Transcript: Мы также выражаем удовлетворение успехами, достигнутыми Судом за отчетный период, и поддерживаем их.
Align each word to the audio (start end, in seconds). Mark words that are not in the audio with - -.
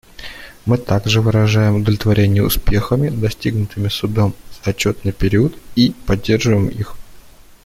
Мы 0.65 0.79
также 0.79 1.21
выражаем 1.21 1.75
удовлетворение 1.75 2.43
успехами, 2.43 3.09
достигнутыми 3.09 3.87
Судом 3.87 4.33
за 4.63 4.71
отчетный 4.71 5.11
период, 5.11 5.55
и 5.75 5.91
поддерживаем 6.07 6.69
их. 6.69 6.95